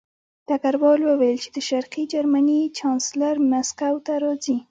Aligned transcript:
ډګروال 0.47 1.01
وویل 1.05 1.37
چې 1.43 1.49
د 1.55 1.57
شرقي 1.69 2.03
جرمني 2.13 2.61
چانسلر 2.77 3.35
مسکو 3.51 3.93
ته 4.05 4.13
راځي 4.23 4.57